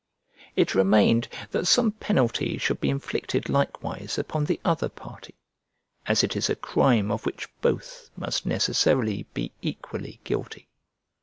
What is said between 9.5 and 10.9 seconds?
equally guilty.